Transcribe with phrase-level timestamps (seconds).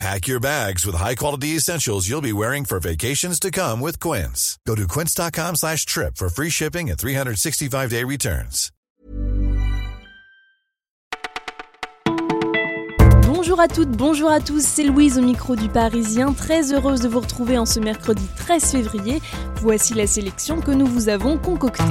[0.00, 4.58] Pack your bags with high-quality essentials you'll be wearing for vacations to come with Quince.
[4.66, 8.70] Go to quince.com slash trip for free shipping and 365-day returns.
[13.26, 17.08] Bonjour à toutes, bonjour à tous, c'est Louise au micro du Parisien, très heureuse de
[17.08, 19.20] vous retrouver en ce mercredi 13 février.
[19.56, 21.84] Voici la sélection que nous vous avons concoctée.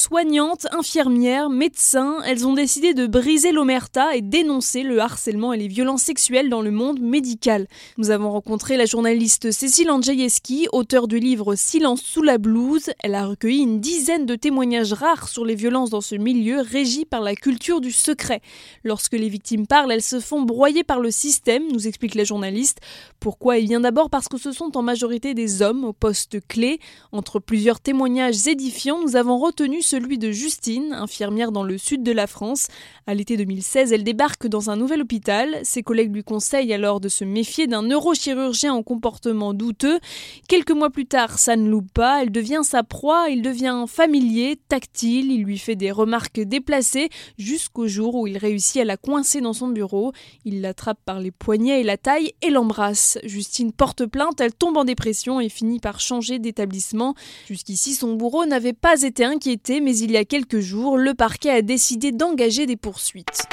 [0.00, 5.68] Soignantes, infirmières, médecins, elles ont décidé de briser l'omerta et dénoncer le harcèlement et les
[5.68, 7.66] violences sexuelles dans le monde médical.
[7.98, 12.88] Nous avons rencontré la journaliste Cécile Andrzejewski, auteure du livre Silence sous la blouse.
[13.02, 17.04] Elle a recueilli une dizaine de témoignages rares sur les violences dans ce milieu régi
[17.04, 18.40] par la culture du secret.
[18.84, 22.78] Lorsque les victimes parlent, elles se font broyer par le système, nous explique la journaliste.
[23.20, 23.58] Pourquoi?
[23.58, 26.80] Eh bien d'abord parce que ce sont en majorité des hommes au poste clé.
[27.12, 32.12] Entre plusieurs témoignages édifiants, nous avons retenu celui de Justine, infirmière dans le sud de
[32.12, 32.68] la France.
[33.08, 35.58] À l'été 2016, elle débarque dans un nouvel hôpital.
[35.64, 39.98] Ses collègues lui conseillent alors de se méfier d'un neurochirurgien en comportement douteux.
[40.46, 44.60] Quelques mois plus tard, ça ne loupe pas, elle devient sa proie, il devient familier,
[44.68, 49.40] tactile, il lui fait des remarques déplacées jusqu'au jour où il réussit à la coincer
[49.40, 50.12] dans son bureau.
[50.44, 53.18] Il l'attrape par les poignets et la taille et l'embrasse.
[53.24, 57.16] Justine porte plainte, elle tombe en dépression et finit par changer d'établissement.
[57.48, 61.50] Jusqu'ici, son bourreau n'avait pas été inquiété, mais il y a quelques jours, le parquet
[61.50, 63.48] a décidé d'engager des poursuites.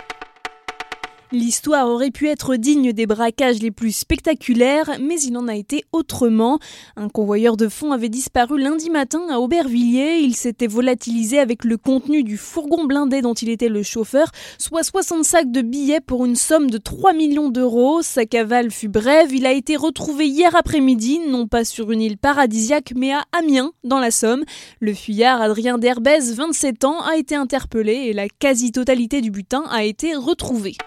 [1.34, 5.84] L'histoire aurait pu être digne des braquages les plus spectaculaires, mais il en a été
[5.92, 6.58] autrement.
[6.96, 10.20] Un convoyeur de fonds avait disparu lundi matin à Aubervilliers.
[10.22, 14.84] Il s'était volatilisé avec le contenu du fourgon blindé dont il était le chauffeur, soit
[14.84, 18.02] 60 sacs de billets pour une somme de 3 millions d'euros.
[18.02, 19.34] Sa cavale fut brève.
[19.34, 23.74] Il a été retrouvé hier après-midi, non pas sur une île paradisiaque, mais à Amiens,
[23.84, 24.46] dans la Somme.
[24.80, 29.84] Le fuyard Adrien Derbez, 27 ans, a été interpellé et la quasi-totalité du butin a
[29.84, 30.78] été retrouvée.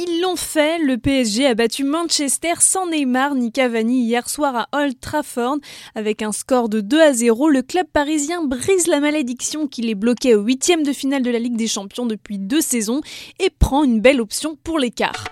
[0.00, 4.68] Ils l'ont fait, le PSG a battu Manchester sans Neymar ni Cavani hier soir à
[4.70, 5.56] Old Trafford.
[5.96, 9.96] Avec un score de 2 à 0, le club parisien brise la malédiction qui les
[9.96, 13.00] bloquait au huitième de finale de la Ligue des Champions depuis deux saisons
[13.40, 15.24] et prend une belle option pour l'écart.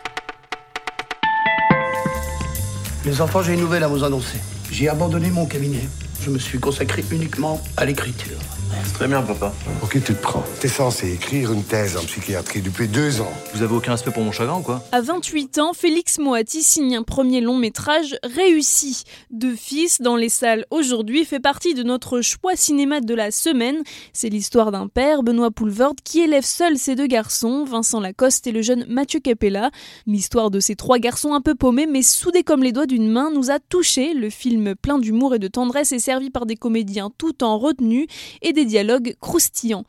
[3.05, 4.39] Les enfants, j'ai une nouvelle à vous annoncer.
[4.73, 5.89] J'ai abandonné mon cabinet.
[6.23, 8.39] Je me suis consacré uniquement à l'écriture.
[8.85, 9.53] C'est très bien, papa.
[9.83, 10.43] Ok, tu te prends.
[10.61, 13.33] T'es censé écrire une thèse en psychiatrie depuis deux ans.
[13.55, 14.83] Vous avez aucun respect pour mon chagrin ou quoi?
[14.93, 19.05] À 28 ans, Félix Moati signe un premier long métrage réussi.
[19.31, 23.83] Deux fils dans les salles aujourd'hui fait partie de notre choix cinéma de la semaine.
[24.13, 28.53] C'est l'histoire d'un père, Benoît Poulvord, qui élève seul ses deux garçons, Vincent Lacoste et
[28.53, 29.71] le jeune Mathieu Capella.
[30.07, 33.31] L'histoire de ces trois garçons un peu paumés mais soudés comme les doigts d'une main
[33.33, 34.15] nous a touchés.
[34.15, 38.07] Le film plein d'humour et de tendresse est servi par des comédiens tout en retenue
[38.43, 39.85] et des dialogues croustillants.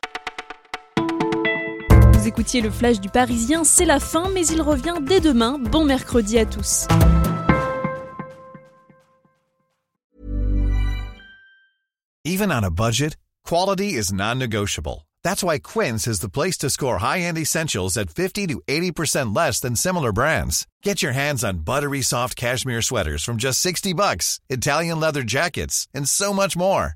[2.13, 5.57] Vous écoutiez le flash du Parisien, c'est la fin, mais il revient dès demain.
[5.59, 6.87] Bon mercredi à tous.
[12.25, 13.15] Even on a budget,
[13.45, 15.07] quality is non-negotiable.
[15.23, 19.59] That's why Quince is the place to score high-end essentials at 50 to 80% less
[19.59, 20.67] than similar brands.
[20.83, 25.87] Get your hands on buttery soft cashmere sweaters from just 60 bucks, Italian leather jackets,
[25.93, 26.95] and so much more.